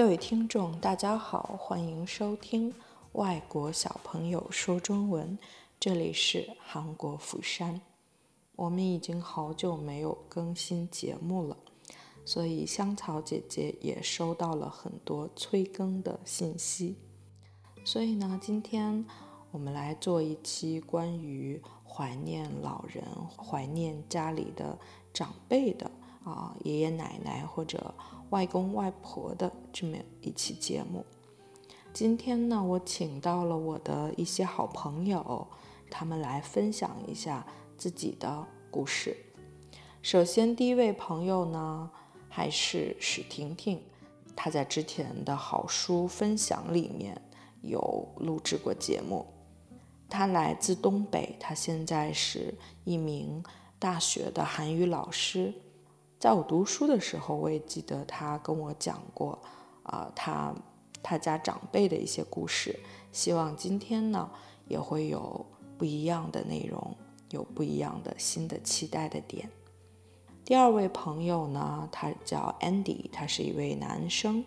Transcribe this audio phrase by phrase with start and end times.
[0.00, 2.72] 各位听众，大家好，欢迎收听
[3.12, 5.36] 《外国小朋友说中文》，
[5.78, 7.78] 这里是韩国釜山。
[8.56, 11.54] 我们已经好久没有更新节目了，
[12.24, 16.96] 所以香草姐姐也收到了很多催更的信息。
[17.84, 19.04] 所以呢，今天
[19.50, 23.04] 我们来做一期关于怀念老人、
[23.36, 24.78] 怀念家里的
[25.12, 25.90] 长辈的
[26.24, 27.94] 啊，爷爷奶奶或者。
[28.30, 31.04] 外公外婆的这么一期节目，
[31.92, 35.46] 今天呢，我请到了我的一些好朋友，
[35.90, 37.44] 他们来分享一下
[37.76, 39.16] 自己的故事。
[40.00, 41.90] 首先，第一位朋友呢，
[42.28, 43.82] 还是史婷婷，
[44.36, 47.20] 她在之前的好书分享里面
[47.62, 49.26] 有录制过节目。
[50.08, 52.54] 她来自东北，她现在是
[52.84, 53.42] 一名
[53.80, 55.52] 大学的韩语老师。
[56.20, 59.38] 在我读书的时候，我也记得他跟我讲过，
[59.84, 60.54] 啊，他
[61.02, 62.78] 他家长辈的一些故事。
[63.10, 64.30] 希望今天呢，
[64.68, 65.46] 也会有
[65.78, 66.94] 不一样的内容，
[67.30, 69.50] 有不一样的新的期待的点。
[70.44, 74.44] 第二位朋友呢，他叫 Andy，他是一位男生。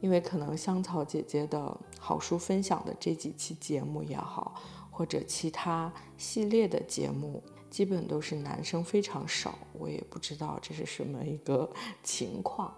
[0.00, 4.54] 因为可能香草姐姐的好书分享的这几期节目也好，
[4.92, 7.42] 或者其他系列的节目。
[7.70, 11.70] 基本都是男生非常少，我也不知道这是什么一个
[12.02, 12.72] 情况。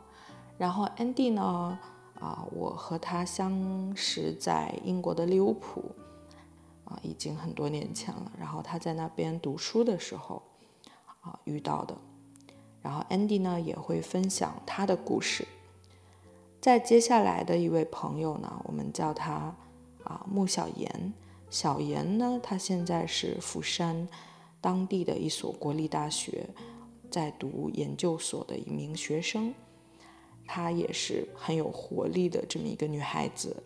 [0.58, 1.78] 然后 Andy 呢，
[2.20, 5.94] 啊，我和他相识在英国的利物浦，
[6.84, 8.30] 啊，已经很多年前了。
[8.38, 10.42] 然后他在那边读书的时候，
[11.22, 11.96] 啊，遇到的。
[12.83, 15.46] 然后 Andy 呢也会分享他的故事。
[16.61, 19.55] 在接下来的一位朋友呢，我们叫他
[20.05, 21.12] 啊穆小妍。
[21.48, 24.07] 小妍呢，他现在是釜山。
[24.60, 26.48] 当地的一所国立大学，
[27.10, 29.54] 在读研究所的一名学生，
[30.46, 33.62] 她也是很有活力的这么一个女孩子，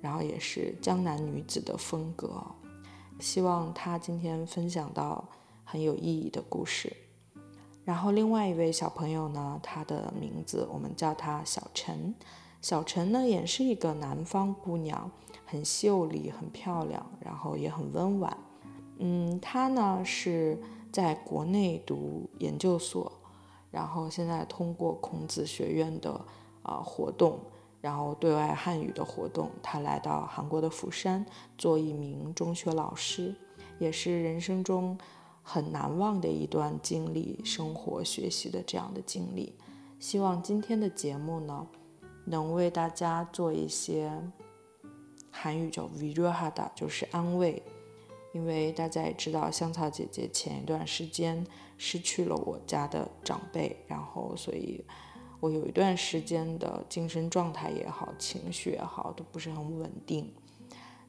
[0.00, 2.42] 然后也是江南女子的风格。
[3.18, 5.28] 希望她今天分享到
[5.64, 6.96] 很有意义的故事。
[7.84, 12.14] 然后另外一位小朋友呢，她的名字我们叫她小陈。
[12.60, 15.10] 小陈呢，也是一个南方姑娘，
[15.46, 18.36] 很秀丽，很漂亮，然后也很温婉。
[18.98, 20.58] 嗯，他呢是
[20.90, 23.12] 在国内读研究所，
[23.70, 26.20] 然后现在通过孔子学院的
[26.62, 27.38] 啊活动，
[27.80, 31.24] 然后对外汉语的活动，他来到韩国的釜山
[31.56, 33.34] 做一名中学老师，
[33.78, 34.98] 也是人生中
[35.42, 39.54] 很难忘的一段经历，生活学习的这样的经历。
[40.00, 41.66] 希望今天的节目呢，
[42.24, 44.12] 能为大家做一些
[45.30, 47.62] 韩语叫 v i r h a d a 就是安慰。
[48.32, 51.46] 因为大家也知道，香草姐姐前一段时间
[51.78, 54.84] 失去了我家的长辈，然后所以，
[55.40, 60.30] 我有一段时间的精神状态也好，情绪也好，都不是很稳定。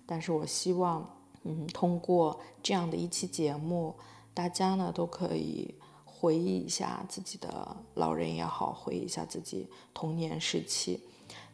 [0.05, 3.95] 但是我希望，嗯，通过这样的一期节目，
[4.33, 5.75] 大家呢都可以
[6.05, 11.01] 回忆一下自己的老人也好，回忆一下自己童年时期。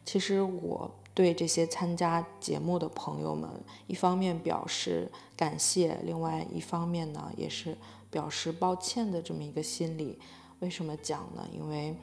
[0.04, 0.94] 其实我。
[1.16, 3.48] 对这些参加节目的朋友们，
[3.86, 7.74] 一方面表示感谢，另外一方面呢，也是
[8.10, 10.18] 表示抱歉的这么一个心理。
[10.58, 11.48] 为什么讲呢？
[11.50, 11.96] 因为，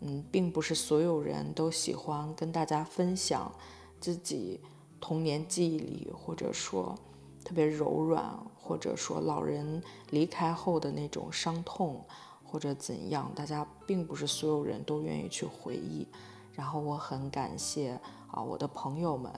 [0.00, 3.52] 嗯，并不是所有人都喜欢跟大家分享
[4.00, 4.60] 自己
[5.00, 6.98] 童年记忆里，或者说
[7.44, 9.80] 特别柔软，或者说老人
[10.10, 12.04] 离开后的那种伤痛，
[12.42, 16.08] 或者怎样，大家并不是所有人都愿意去回忆。
[16.54, 17.96] 然后我很感谢。
[18.28, 19.32] 啊，我的朋友们，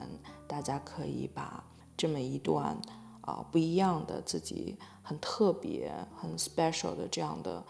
[0.47, 1.63] 大家可以把
[1.97, 2.77] 这么一段
[3.21, 7.63] 啊不一样的自己很特别、很 special 的这样的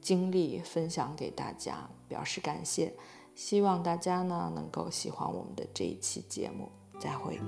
[0.00, 2.94] 经历分享给大家，表示感谢。
[3.34, 6.70] 希望大家呢能够喜欢我们的这一期节目。
[7.00, 7.40] 再会。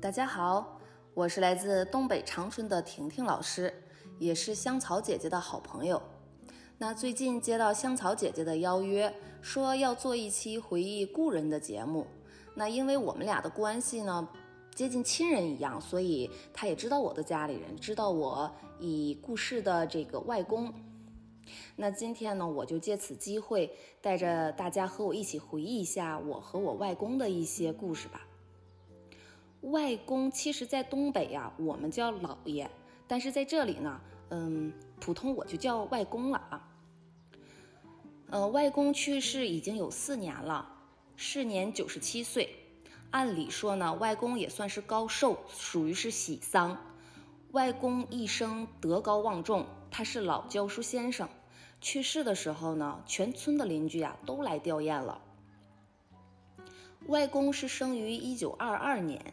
[0.00, 0.78] 大家好。
[1.14, 3.72] 我是来自东北长春的婷婷老师，
[4.18, 6.02] 也是香草姐姐的好朋友。
[6.76, 12.04] 那最近接到香草姐姐的邀约，说要做一期回忆故人的节目。
[12.56, 14.28] 那因为我们俩的关系呢，
[14.74, 18.50] 接近亲人一样，所以她也知道我的家里人，知道我
[18.80, 20.74] 已故世的这个外公。
[21.76, 28.26] 那今天呢，我就借此机会，带着大家和我一起回忆一下我和我外公的一些故事吧。
[29.70, 32.68] 外公其实，在东北呀，我们叫姥爷，
[33.06, 34.00] 但是在这里呢，
[34.30, 36.68] 嗯，普通我就叫外公了啊。
[38.30, 40.68] 呃，外公去世已经有四年了，
[41.16, 42.48] 是年九十七岁。
[43.10, 46.76] 按理说呢，外公也算是高寿，属于是喜丧。
[47.52, 51.28] 外公一生德高望重，他是老教书先生。
[51.80, 55.20] 去世的时候呢，全村的邻居啊都来吊唁了。
[57.06, 59.32] 外公是生于一九二二年，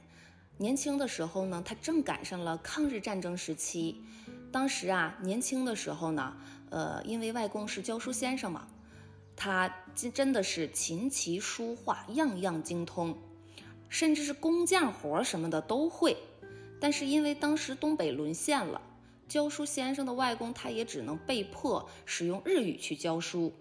[0.58, 4.04] 年轻的时候呢，他正赶上了抗日战争时期。
[4.52, 6.36] 当时啊，年轻的时候呢，
[6.70, 8.68] 呃，因为外公是教书先生嘛，
[9.36, 13.18] 他真真的是琴棋书画样样精通，
[13.90, 16.18] 甚至是工匠活什么的都会。
[16.80, 18.82] 但是因为当时东北沦陷了，
[19.28, 23.54] 教书先生的外公他也只能被迫使用日语去教书。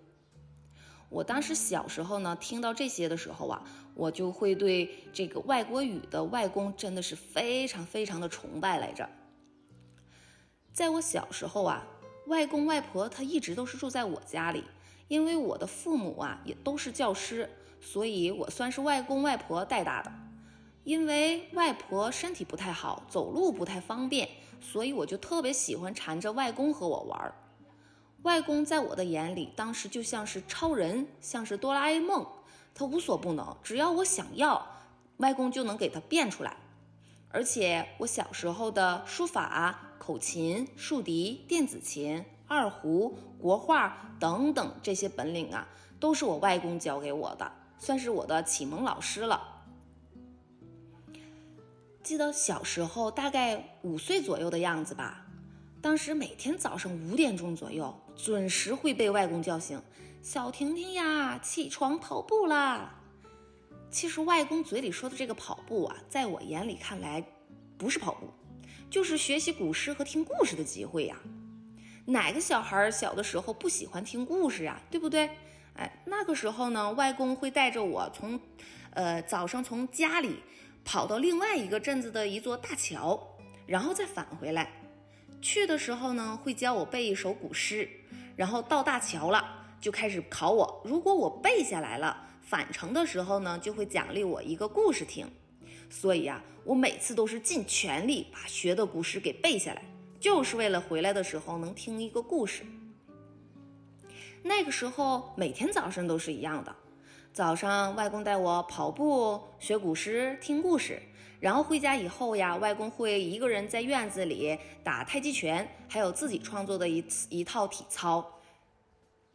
[1.08, 3.62] 我当时小时候呢，听到这些的时候啊，
[4.00, 9.06] 我就会对这个外国语的外公真的是非常非常的崇拜来着。
[10.72, 11.86] 在我小时候啊，
[12.26, 14.64] 外公外婆他一直都是住在我家里，
[15.08, 20.10] 因为我的父母啊也都是教师，所以我算是外公外婆带大的。
[20.84, 24.26] 因为外婆身体不太好，走路不太方便，
[24.62, 27.34] 所以我就特别喜欢缠着外公和我玩儿。
[28.22, 32.26] 外公在我的眼里，当时就像是超人，像是哆啦 A 梦，
[32.74, 34.66] 他无所不能，只要我想要，
[35.18, 36.56] 外公就能给他变出来。
[37.30, 45.68] 而且我小时候的书法、口琴、竖笛、电子琴、二胡、国画等等这些本领啊，
[46.00, 49.62] 都是我外公教给我的，算是我的启蒙老师了。
[52.02, 55.26] 记得小时候大概五岁左右的样子吧，
[55.80, 59.80] 当时每天早上五点钟左右准时会被外公叫醒，
[60.22, 62.94] 小婷婷呀，起床跑步啦。
[63.90, 67.24] 其实外公嘴里说的这个跑步啊，在我眼里看来
[67.78, 68.28] 不是跑步，
[68.90, 71.16] 就是学习古诗和听故事的机会呀。
[72.04, 74.80] 哪个小孩小的时候不喜欢听故事啊？
[74.90, 75.30] 对不对？
[75.74, 78.38] 哎，那个时候呢，外公会带着我从，
[78.90, 80.40] 呃，早上从家里。
[80.82, 83.36] 跑到另外一个镇子的一座大桥，
[83.66, 84.72] 然后再返回来。
[85.42, 87.86] 去的时候呢，会教我背一首古诗，
[88.34, 90.82] 然后到大桥了，就开始考我。
[90.84, 95.26] 如果我背下来了，返程的时候呢，就会奖励我一个故事听。
[95.88, 99.82] 所以啊，我每次都是尽全力把学的古诗给背下来，
[100.20, 102.62] 就是为了回来的时候能听一个故事。
[104.42, 106.74] 那个时候每天早上都是一样的。
[107.32, 111.00] 早上，外公带我跑步、学古诗、听故事，
[111.38, 118.39] 然后回家以后呀，外公会一个人在院子里打太极拳，还有自己创作的一一套体操。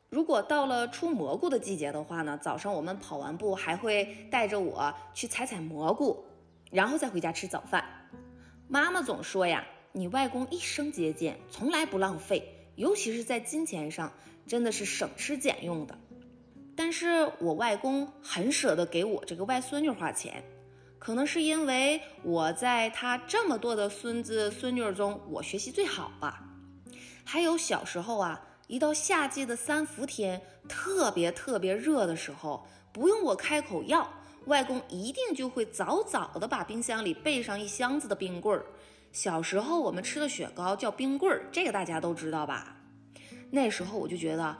[0.09, 6.23] 如果到了出蘑菇的季节的话呢，早上我们跑完步还会带着我去采采蘑菇，
[6.71, 7.83] 然后再回家吃早饭。
[8.67, 12.43] 妈妈总说呀，你外公一生节俭，从来不浪费，
[12.75, 14.11] 尤其是在金钱上，
[14.47, 15.97] 真的是省吃俭用的。
[16.75, 20.43] 但是我外公很舍得给我这个外孙女花钱，
[20.99, 26.43] 可能是因为我在他这么多的孙子孙女中，我学习最好吧。
[27.23, 34.09] 还有小时候啊，一到夏季的三伏天，特别特别热的时候，不用我开口要，
[34.45, 38.65] 外公一定就会早早的把冰箱里备上一箱子的冰棍儿。
[39.11, 42.75] 小时候我们吃的雪糕叫冰棍儿，这个大家都知道吧？
[43.51, 44.57] 那时候我就觉得。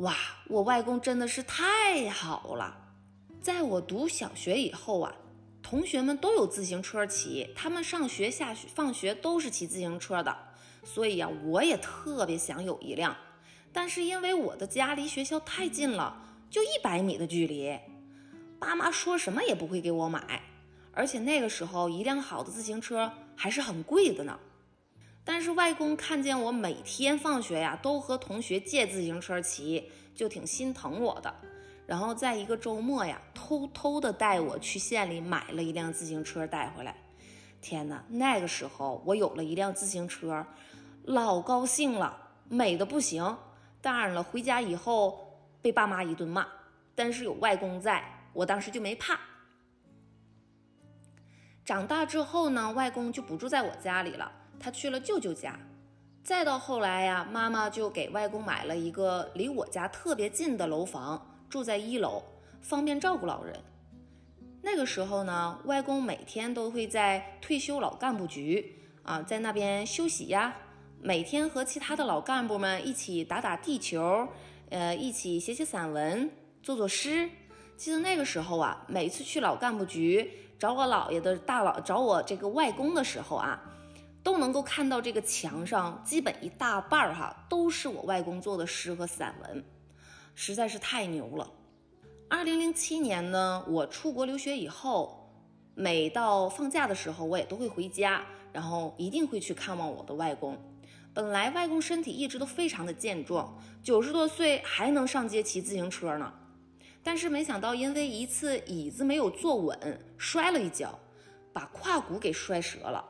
[0.00, 0.14] 哇，
[0.48, 2.76] 我外公真的是太好了！
[3.40, 5.16] 在我读小学以后啊，
[5.62, 10.36] 同学们都有自行车骑，他们上学、下学、放学都是骑自行车的，
[10.84, 13.16] 所以呀，我也特别想有一辆。
[13.76, 16.16] 但是因为我的家离学校太近了，
[16.48, 17.78] 就一百米的距离，
[18.58, 20.40] 爸妈说什么也不会给我买，
[20.92, 24.40] 而且那个时候一辆好的自行车还是很贵的呢。
[25.26, 31.34] 但是外公看见我每天放学呀，都和同学借自行车骑，就挺心疼我的。
[31.86, 36.96] 然后在一个周末呀，偷偷的带我去县里买了一辆自行车带回来。
[37.60, 40.46] 天哪，那个时候我有了一辆自行车，
[41.04, 42.16] 老高兴了，
[42.48, 43.36] 美的不行。
[43.80, 46.46] 当然了，回家以后被爸妈一顿骂，
[46.94, 49.18] 但是有外公在，我当时就没怕。
[51.64, 54.30] 长大之后呢，外公就不住在我家里了。
[54.58, 55.58] 他去了舅舅家，
[56.24, 62.22] 再到后来呀，妈妈就给外公买了一个离我家特别近的楼房，住在一楼，
[62.62, 63.62] 方便照顾老人。
[64.62, 70.56] 那个时候呢，外公每天都会在退休老干部局啊，在那边休息呀，
[71.00, 74.28] 每天和其他的老干部们一起打打地球，
[74.70, 76.30] 呃，一起写写散文，
[76.62, 77.28] 做做诗。
[77.76, 83.60] 记得那个时候啊，每次去老干部局找我姥爷的大佬，找我这个外公的时候啊。
[84.22, 89.64] 都能够看到这个墙上，基本一大半儿哈都是我外公做的诗和散文，
[90.34, 91.48] 实在是太牛了。
[92.28, 95.30] 二零零七年呢，我出国留学以后，
[95.76, 98.20] 每到放假的时候，我也都会回家，
[98.52, 100.58] 然后一定会去看望我的外公。
[101.16, 106.30] 本来外公身体一直都非常的健壮，九十多岁还能上街骑自行车呢。
[107.02, 110.98] 但是没想到，因为一次椅子没有坐稳，摔了一跤，
[111.54, 113.02] 把胯骨给摔折了。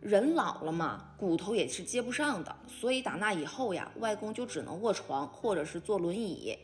[0.00, 6.56] 人老了嘛，骨头也是接不上的，所以打那以后呀，外公就只能卧床或者是坐轮椅。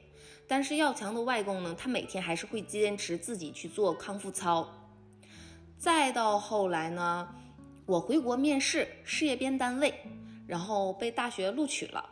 [0.46, 4.72] 但是要强的外公呢，他每天还是会坚持自己去做康复操。
[5.76, 7.28] 再到后来呢，
[7.86, 9.92] 我回国面试事业编单位。
[10.50, 12.04] 然后被大学录取了，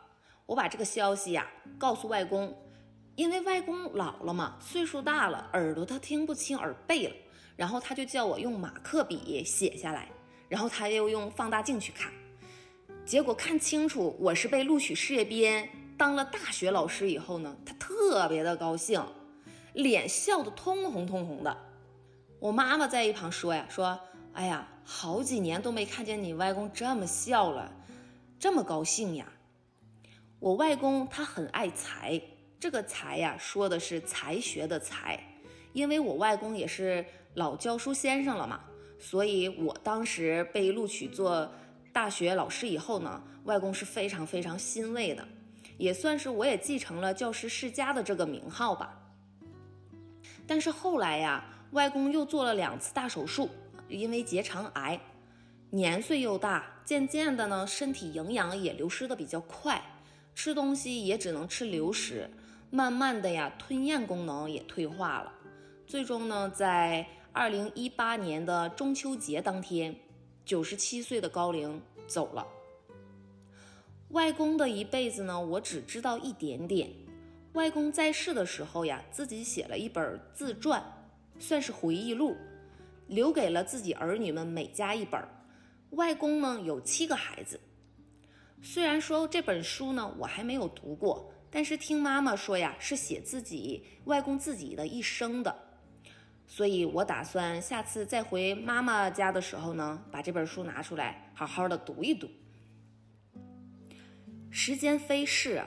[0.47, 1.45] 我把这个消息呀
[1.77, 2.57] 告诉外公，
[3.17, 7.15] 因为外公老了嘛，岁数大了，耳朵他听不清耳背了，
[7.57, 10.09] 然后他就叫我用马克笔写下来，
[10.49, 12.13] 然后他又用放大镜去看，
[13.05, 19.05] 结果看清楚我是被录取事业编当了大学老师以后呢，他特别的高兴，
[19.73, 21.57] 脸笑得通红通红的。
[22.39, 23.99] 我妈妈在一旁说呀，说，
[24.33, 27.75] 哎呀，好几年都没看见你外公这么笑了。
[28.39, 29.27] 这么高兴呀！
[30.39, 32.21] 我外公他很爱才，
[32.61, 35.19] 这个才呀，说的是才学的才。
[35.73, 37.05] 因为我外公也是
[37.35, 38.61] 老教书先生了嘛，
[39.01, 41.51] 所以我当时被录取做
[41.93, 45.27] 大学老师以后呢，外公是非常非常欣慰的，
[45.77, 48.97] 也算是我也继承了教师世家的这个名号吧。
[50.47, 53.51] 但是后来呀，外公又做了两次大手术，
[53.89, 55.01] 因为结肠癌。
[55.71, 59.83] 年岁又大，渐渐的呢，身体营养也流失的比较快，
[60.35, 62.31] 吃东西也只能吃流食，
[62.71, 65.31] 慢慢的呀，吞咽功能也退化了。
[65.87, 69.95] 最终呢，在二零一八年的中秋节当天，
[70.43, 72.47] 九十七岁的高龄走了。
[74.11, 76.89] 外公的一辈子呢，我只知道一点点。
[77.53, 80.83] 外公在世的时候呀，自己写了一本自传，
[81.39, 82.35] 算是回忆录，
[83.07, 85.23] 留给了自己儿女们每家一本。
[85.91, 87.59] 外公呢有七个孩子，
[88.63, 95.57] 虽然说这本书呢我还没有读过，但是听妈妈说呀是写自己外公自己的一生的，
[96.47, 102.29] 所以我打算下次再回妈妈家的时候呢，把这本书拿出来好好的读一读。
[104.51, 105.65] 时间飞逝，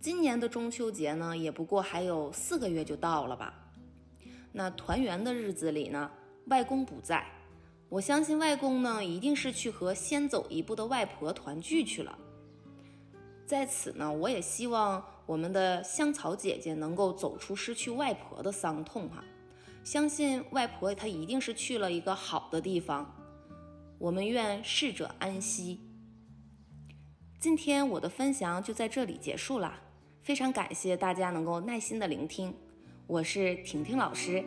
[0.00, 3.54] 今年的中秋节呢也不过还有四个月就到了吧？
[4.52, 6.10] 那团圆的日子里呢，
[6.46, 7.26] 外公不在。
[7.94, 12.18] 我相信外公呢，一定是去和先走一步的外婆团聚去了。
[13.46, 19.22] 在此呢，我也希望我们的香草姐姐能够走出失去外婆的伤痛哈。
[19.84, 23.14] 相信外婆她一定是去了一个好的地方。
[24.00, 25.78] 我们愿逝者安息。
[27.38, 29.72] 今天我的分享就在这里结束了，
[30.20, 32.52] 非常感谢大家能够耐心的聆听。
[33.06, 34.44] 我是婷婷老师。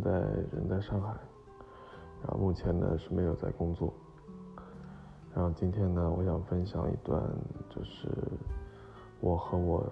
[0.00, 0.10] 在
[0.52, 1.08] 人在上海，
[2.22, 3.92] 然后目前呢是没有在工作，
[5.34, 7.22] 然后今天呢，我想分享一段
[7.68, 8.08] 就是
[9.20, 9.86] 我和我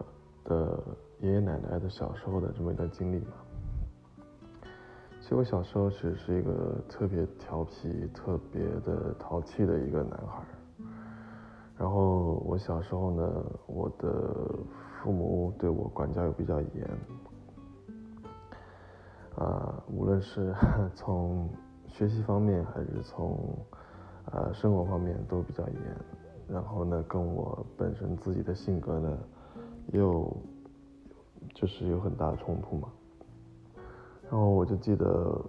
[0.45, 0.83] 的
[1.21, 3.33] 爷爷奶奶的小时候的这么一段经历嘛。
[5.21, 10.43] 其实我小时候其实是一个特别调皮、特别的淘气的一个男孩，
[11.77, 14.59] 然后我小时候呢，我的。
[15.01, 16.91] 父母对我管教又比较严，
[19.39, 20.53] 啊，无论是
[20.95, 21.49] 从
[21.87, 23.39] 学习方面还是从
[24.25, 25.77] 啊生活方面都比较严。
[26.49, 29.19] 然后呢，跟我本身自己的性格呢，
[29.93, 30.37] 又
[31.55, 32.89] 就是有很大的冲突嘛。
[34.31, 35.41] 然后我就记得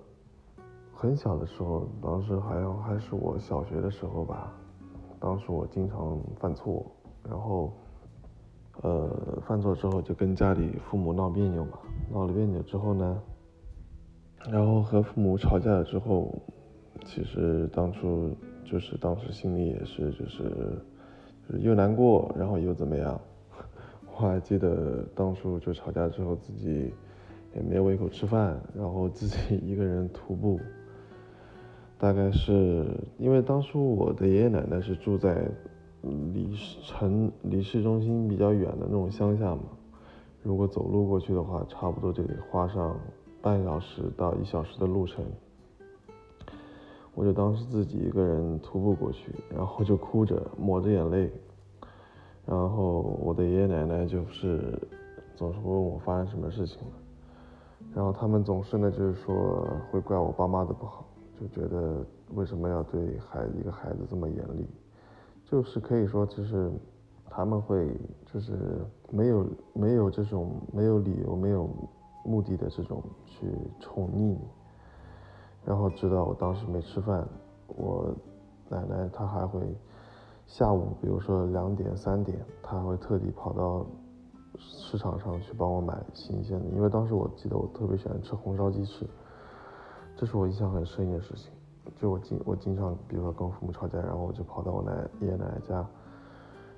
[0.94, 4.54] 很小的时候，当时还要还是我小学的时候吧，
[5.20, 6.86] 当时我经常犯错，
[7.28, 7.72] 然后。
[8.82, 9.10] 呃，
[9.46, 11.80] 犯错之后就跟家里父母闹别扭嘛，
[12.14, 13.22] 闹了别扭之后呢，
[14.48, 16.32] 然后和父母吵架了之后，
[17.06, 20.44] 其实当初就是当时心里也是就是
[21.48, 23.20] 就是又难过，然后又怎么样？
[24.14, 26.94] 我还记得当初就吵架之后自己
[27.56, 30.60] 也没有胃口吃饭，然后自己一个人徒步，
[31.98, 32.86] 大概是
[33.18, 35.50] 因为当初我的爷爷奶奶是住在。
[36.02, 39.64] 离城离市中心比较远的那种乡下嘛，
[40.42, 42.98] 如果走路过去的话，差不多就得花上
[43.42, 45.26] 半小时到一小时的路程。
[47.16, 51.30] 我就当时自己一个人徒步过去，然后就哭着抹着眼泪，
[52.46, 54.80] 然后我的爷爷奶奶就是
[55.36, 56.94] 总是问我发生什么事情了，
[57.94, 61.04] 然后他们总是呢就是说会怪我爸妈的不好，
[61.40, 62.06] 就觉得
[62.36, 64.66] 为什么要对孩一个孩子这么严厉？
[65.44, 66.72] 就是可以说，就是
[67.30, 67.92] 他们会
[68.32, 68.54] 就是
[69.10, 71.70] 没有没有这种没有理由、没有
[72.30, 74.40] 目的的这种去宠溺你。
[75.66, 77.28] 然后直到我当时没吃饭，
[77.68, 78.14] 我
[78.70, 79.60] 奶奶她还会
[80.46, 83.86] 下午，比如说两点、三点，她还会特地跑到
[84.58, 89.06] 市场上去帮我买新鲜的，因为当时我记得我特别喜欢吃红烧鸡翅，
[90.16, 91.52] 这是我印象很深一件事情。
[91.96, 95.86] 就我经我经常，比如说跟父母吵架，然后我就跑到我奶爷爷奶奶家，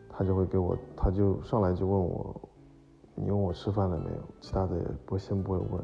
[0.09, 2.35] 他就会给我，他就上来就问我，
[3.15, 4.17] 你问我吃饭了没有？
[4.39, 5.83] 其他的也不先不会问，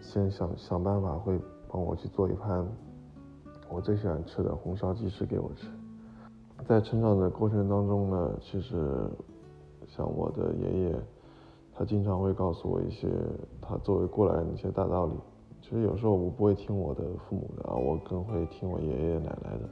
[0.00, 1.40] 先想想办法会。
[1.68, 2.64] 帮我去做一盘
[3.68, 5.66] 我最喜欢吃的红烧鸡翅给我吃。
[6.64, 9.10] 在成长的过程当中呢，其实
[9.88, 10.96] 像我的爷爷，
[11.74, 13.08] 他经常会告诉我一些
[13.60, 15.14] 他作为过来人的一些大道理。
[15.60, 19.68] 其实有时候我不会听我的父母的啊，我更会听我爷爷奶奶的。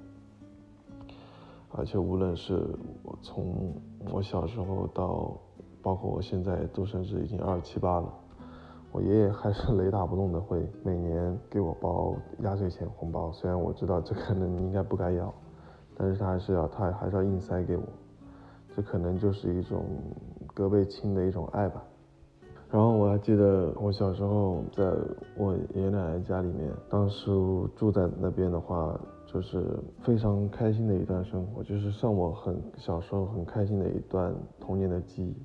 [1.71, 3.73] 而且无论是我从
[4.11, 5.33] 我小时候到，
[5.85, 8.13] 包括我现在都甚至已经二十七八了。
[8.91, 13.31] 我爷爷还是雷打不动的，会每年给我包压岁钱红包。
[13.33, 15.35] 虽然我知道这可能应该不该要，
[15.97, 17.83] 但是他还是要，他还是要硬塞给我。
[18.75, 19.85] 这可能就是一种
[20.55, 21.83] 隔辈亲的一种爱吧。
[22.71, 24.85] 然后我还记得我小时候在
[25.37, 27.31] 我爷爷奶奶家里面，当时
[27.77, 29.65] 住在那边的话，就是
[30.03, 35.37] 非常开心的一段生活，就是算我很小时候很开心的一段童年的记忆。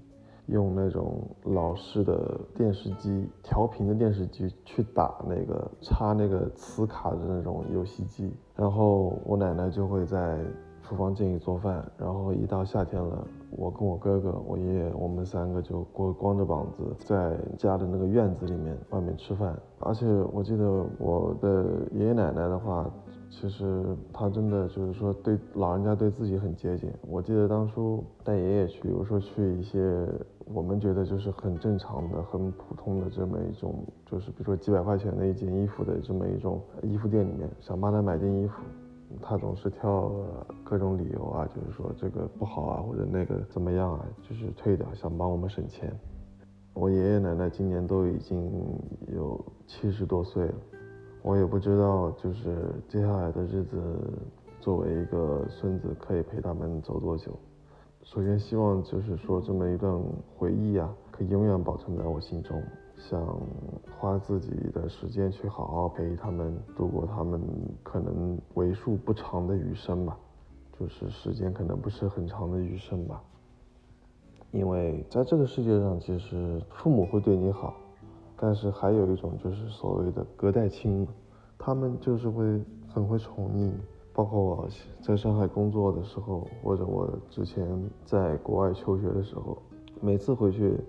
[0.49, 10.39] 用那种老式的电视机，调频的电视机去打那个插那个磁卡的那种游戏机，然后我奶奶就会在
[10.81, 22.89] 厨房建议做饭，然后一到夏天了，我跟我哥哥、我爷爷，我们三个就光光着膀子在家的那个院子里面外面吃饭，而且我记得我的爷爷奶奶的话。
[23.29, 26.93] 其实他真的就是说对老人家对自己很节俭。
[27.07, 30.07] 我记得当初带爷爷去，比如说去一些
[30.45, 38.53] 我们觉得就是很正常的、很普通的这么一种，就是比如说几百块钱的一件衣服的这么一种衣服店里面，想帮他买件衣服，
[39.21, 40.11] 他总是挑
[40.63, 45.93] 各种理由啊，就是说这个不好啊，或者那个怎么样啊，就是退掉，想帮我们省钱。
[46.73, 48.51] 我爷爷奶奶今年都已经
[49.13, 50.53] 有七十多岁了。
[51.21, 53.77] 我也不知道，就是接下来的日子，
[54.61, 57.37] 作为一个孙子，可以陪他们走多久。
[58.03, 60.01] 首先，希望就是说这么一段
[60.37, 62.61] 回忆啊，可以永远保存在我心中。
[62.97, 63.21] 想
[63.97, 67.41] 花自己的时间去好好陪他们度过他们
[67.83, 70.17] 可能为数不长的余生吧，
[70.79, 73.21] 就是时间可能不是很长的余生吧。
[74.51, 77.75] 因为在这个世界上，其实父母会对你好。
[78.41, 81.05] 但是还有一种就是所谓的隔代亲，
[81.57, 82.43] 他们就是会
[82.87, 83.71] 很会宠溺，
[84.13, 84.67] 包括我
[85.01, 87.67] 在上海工作的时候，或者我之前
[88.05, 89.61] 在国外求学的时候，
[89.99, 90.79] 每次回去，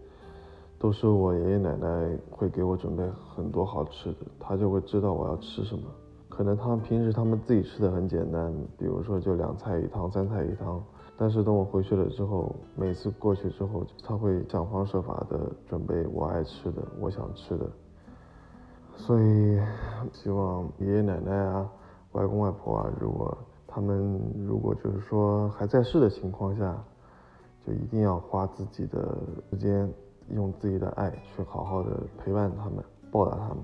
[0.78, 3.02] 都是我爷爷奶奶会给我准备
[3.34, 5.82] 很多好吃的，他就会知道我要吃什么。
[6.28, 10.80] 可能他们平时他们自己吃的很简单，比如说就两菜一汤、三菜一汤。
[11.22, 17.70] 但是等我回去了之后，每次过去之后，他会想方设法的准备我爱吃的、我想吃的。
[18.96, 19.60] 所以，
[20.14, 21.70] 希望爷爷奶奶啊、
[22.12, 26.82] 外公外婆啊，如果他们如果就是说还在世的情况下，
[27.66, 29.18] 就一定要花自己的
[29.50, 29.92] 时间，
[30.30, 33.58] 用自己的爱去好好的陪伴他们、报答他们。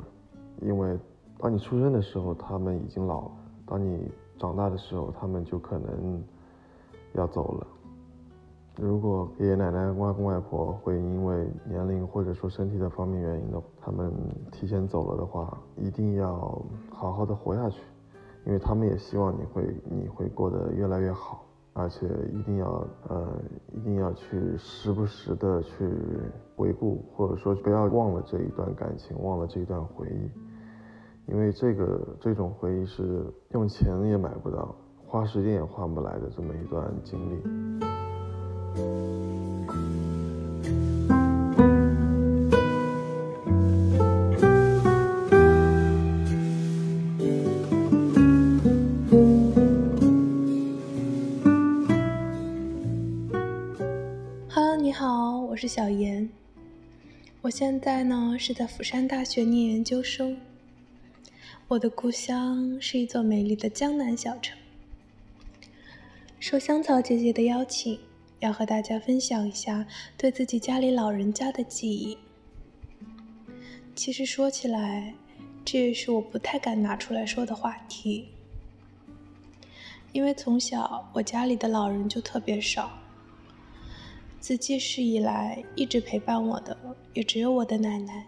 [0.60, 0.98] 因为
[1.38, 3.30] 当你出生的时候，他们已经老了；
[3.64, 6.22] 当你长大的时候，他们就可能。
[7.16, 7.66] 要走了。
[8.78, 14.12] 如果爷爷奶奶、外公外婆会因为年龄或者说身体的方面原因的，他们
[14.52, 17.82] 提前走了的话，一定要好好的活下去，
[18.44, 23.32] 因为他们也希望你会你会过得越来越好，而且一定要呃
[23.72, 25.88] 一定要去时不时的去
[26.54, 34.76] 回顾，或者说不要忘了这一段感情，忘了这一段回忆，因为这个这种回忆是用钱也买不到。
[35.16, 37.42] 花时间也换不来的这么一段经历。
[54.50, 56.28] Hello，你好，我是小严。
[57.40, 60.36] 我现在呢是在釜山大学念研究生。
[61.68, 64.58] 我的故乡是一座美丽的江南小城。
[66.38, 67.98] 受香草姐姐的邀请，
[68.40, 72.16] 要和大家分享一下对自己家里老人家的记忆。
[73.94, 75.14] 其实说起来，
[75.64, 78.28] 这也是我不太敢拿出来说的话题。
[80.12, 82.90] 因为从小我家里的老人就特别少，
[84.38, 86.76] 自记事以来一直陪伴我的
[87.14, 88.26] 也只有我的奶奶。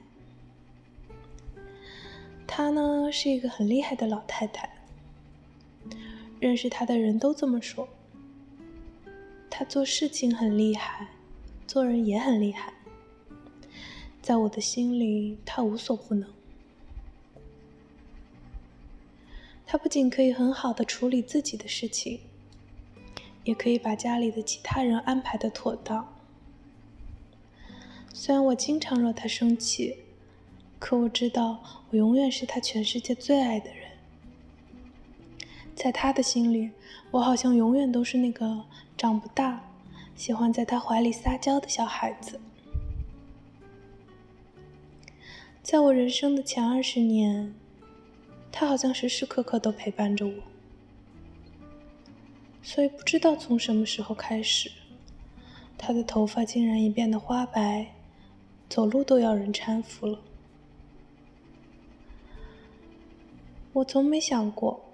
[2.46, 4.68] 她呢是一个很厉害的老太太，
[6.40, 7.86] 认识她的人都这么说。
[9.50, 11.08] 他做事情很厉害，
[11.66, 12.72] 做人也很厉害。
[14.22, 16.28] 在我的心里，他无所不能。
[19.66, 22.20] 他不仅可以很好的处理自己的事情，
[23.44, 26.14] 也可以把家里的其他人安排的妥当。
[28.14, 29.96] 虽然我经常惹他生气，
[30.78, 33.87] 可我知道我永远是他全世界最爱的人。
[35.78, 36.70] 在他的心里，
[37.12, 38.64] 我好像永远都是那个
[38.96, 39.64] 长不大、
[40.16, 42.40] 喜欢在他怀里撒娇的小孩子。
[45.62, 47.54] 在我人生的前二十年。
[48.50, 50.34] 他好像时时刻刻都陪伴着我，
[52.60, 54.72] 所以不知道从什么时候开始，
[55.76, 57.94] 他的头发竟然也变得花白，
[58.68, 60.18] 走路都要人搀扶了。
[63.74, 64.87] 我从没想过，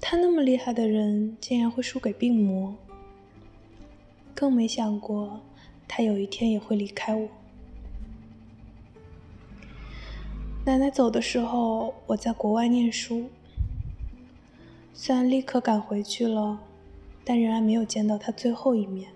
[0.00, 2.74] 他那么厉害的人竟然会输给病魔，
[4.34, 5.40] 更没想过
[5.86, 7.28] 他有一天也会离开我。
[10.64, 13.28] 奶奶走的时候，我在国外念书。
[14.94, 16.58] 虽然立刻赶回去了，
[17.24, 19.10] 但仍然没有见到他最后一面。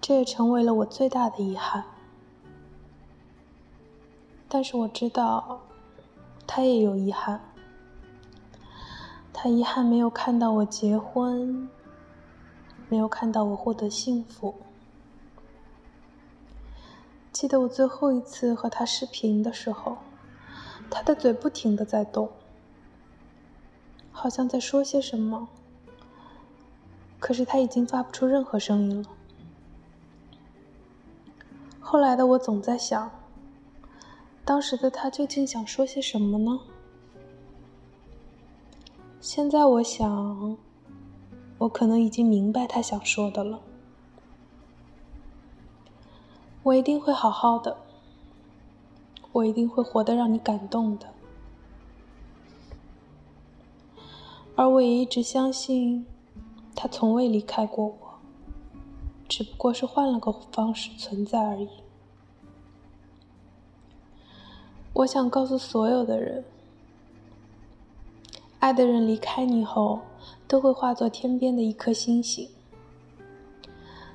[0.00, 1.84] 这也成为了我最大的遗憾。
[4.48, 5.60] 但是我知道，
[6.46, 7.40] 她也有遗憾。
[9.38, 11.68] 他遗憾没有看到我结婚，
[12.88, 14.54] 没有看到我获得幸福。
[17.30, 19.98] 记得我最后一次和他视频的时候，
[20.88, 22.30] 他的嘴不停的在动，
[24.10, 25.48] 好像在说些什么，
[27.18, 29.10] 可是他已经发不出任何声音了。
[31.78, 33.10] 后来的我总在想，
[34.46, 36.58] 当时的他究竟想说些什么呢？
[39.26, 40.56] 现在我想，
[41.58, 43.60] 我可能已经明白他想说的了。
[46.62, 47.76] 我一定会好好的，
[49.32, 51.08] 我一定会活得让你感动的，
[54.54, 56.06] 而我也一直相信，
[56.76, 57.96] 他从未离开过我，
[59.28, 61.68] 只不过是换了个方式存在而已。
[64.92, 66.44] 我想告诉所有的人，
[68.60, 70.00] 爱的人离开你后，
[70.48, 72.48] 都会化作天边的一颗星星，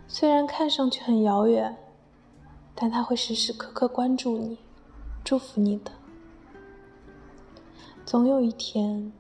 [0.08, 1.78] 虽然看上去很遥远。
[2.74, 4.58] 但他会时时刻刻关注你，
[5.24, 5.92] 祝福你的。
[8.06, 9.14] 总有一天，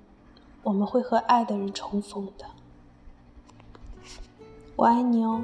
[0.63, 2.45] 我们会和爱的人重逢的。
[4.75, 5.43] 我爱你哦。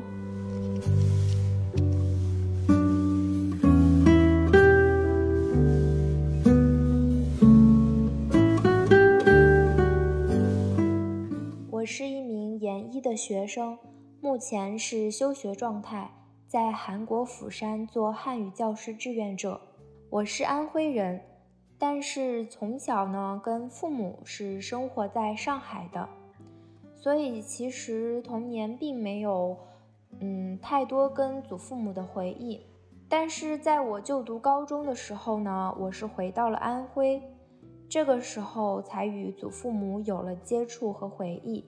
[13.18, 13.78] 学生，
[14.22, 16.12] 目前是休学状态。
[16.48, 19.60] 在韩国釜山做汉语教师志愿者。
[20.10, 21.20] 我是安徽人，
[21.80, 26.08] 但是从小呢跟父母是生活在上海的，
[26.96, 29.58] 所以其实童年并没有
[30.20, 32.62] 嗯太多跟祖父母的回忆。
[33.10, 37.22] 但是在我就读高中的时候呢，我是回到了安徽，
[37.90, 41.66] 这个时候才与祖父母有了接触和回忆。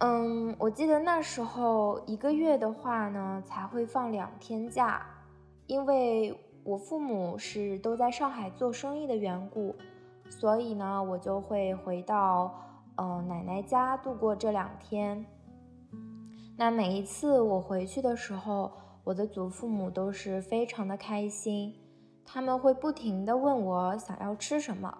[0.00, 5.06] 嗯，我记得那时候一个月的话呢，才会放两天假，
[5.66, 9.74] 因为我父母是都在上海做生意的缘故，
[10.28, 12.52] 所以呢，我就会回到
[12.96, 15.24] 嗯奶奶家度过这两天。
[16.56, 18.72] 那每一次我回去的时候，
[19.04, 21.72] 我的祖父母都是非常的开心，
[22.24, 24.98] 他们会不停的问我想要吃什么，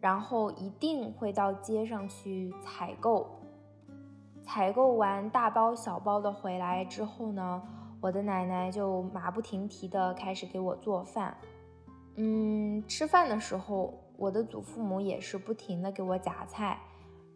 [0.00, 3.35] 然后一定会到街上去采购。
[4.46, 7.60] 采购完大包小包的回来之后呢，
[8.00, 11.36] 我的奶奶就马不停蹄的开始给我做饭。
[12.14, 16.78] 嗯，吃饭的时候，我的祖父母也是不停的给我夹菜，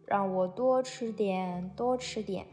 [0.07, 2.47] 让我多吃点，多吃点。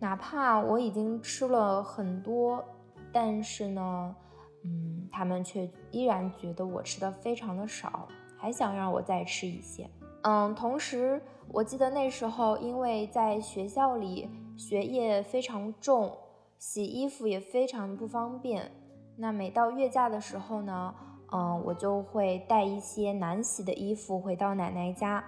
[0.00, 2.64] 哪怕我已经吃了很多，
[3.12, 4.16] 但是呢，
[4.64, 9.88] 嗯，他们却依然觉得我吃的非常的少，还想让我再吃一些。
[10.24, 11.22] 嗯，同时。
[11.52, 16.10] 我记得那时候，因为在学校里学业非常重，
[16.58, 18.72] 洗衣服也非常不方便。
[19.16, 20.92] 那每到月假的时候呢，
[21.30, 25.22] 嗯，我就会带一些难洗的衣服回到奶奶家。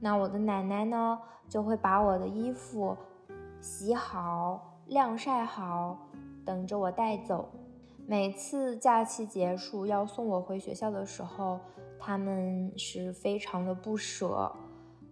[0.00, 1.18] 那我的奶奶呢，
[1.48, 2.94] 就会把我的衣服
[3.60, 5.96] 洗好、晾晒好，
[6.44, 7.48] 等着我带走。
[8.06, 11.60] 每次假期结束要送我回学校的时候，
[12.06, 14.52] 他们是非常的不舍，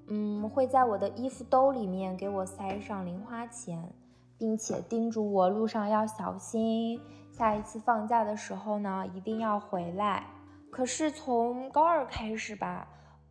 [0.08, 3.94] 嗯，会在我的衣服兜里面给我塞上零花钱，
[4.36, 7.00] 并且叮嘱我路上要小心，
[7.30, 10.26] 下一次放假的时候呢，一定要回来。
[10.70, 12.86] 可是从高二开始吧，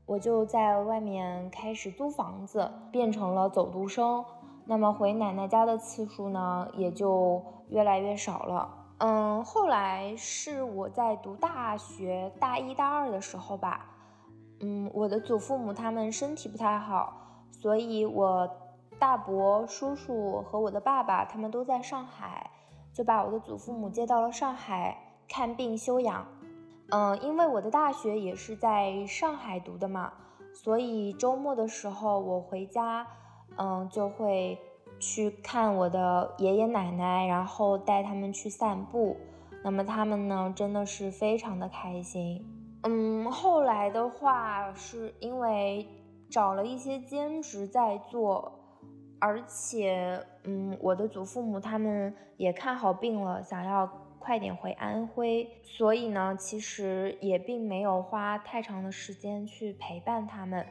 [0.07, 4.25] 我就在外面开始租房子，变成了走读生，
[4.65, 8.80] 那么回奶奶家的次数呢，也就越来越少了。
[9.03, 13.89] 嗯，后来是我在读大学大一大二的时候吧，
[14.59, 17.11] 嗯，我的祖父母他们身体不太好，
[17.49, 18.47] 所以我
[18.99, 22.51] 大伯、叔叔和我的爸爸他们都在上海，
[22.93, 24.95] 就把我的祖父母接到了上海
[25.27, 26.27] 看病休养。
[26.91, 30.13] 嗯，因为我的大学也是在上海读的嘛，
[30.53, 33.07] 所以周末的时候我回家，
[33.57, 34.59] 嗯，就会。
[35.01, 39.17] 去看我的爷爷奶奶，然后带他们去散步。
[39.63, 42.45] 那么他们呢，真的是非常的开心。
[42.83, 45.87] 嗯，后来的话，是因为
[46.29, 48.51] 找了一些兼职在做，
[49.19, 53.87] 而且，嗯，我的祖父母他们也看好病了，想要
[54.19, 60.65] 快点回安徽，所以呢，其实也并没有花太长的时间去陪伴他们。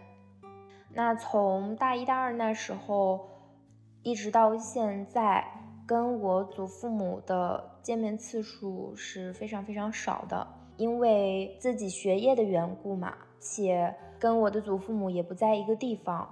[0.92, 3.26] 那从大一、大二那时候。
[4.02, 5.44] 一直到现在，
[5.86, 10.46] 跟我祖父母的见面次数是非常非常少的，
[10.78, 16.28] 因为自己学业的缘故嘛，且跟我的祖父母也不在一个地方。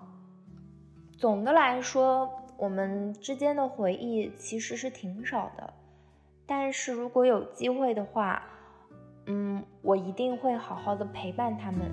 [1.18, 5.74] 总的来说，我们之间的回忆其实是挺少的，
[6.46, 8.42] 但是如果有机会的话，
[9.26, 11.92] 嗯，我一定会好好的陪伴他们。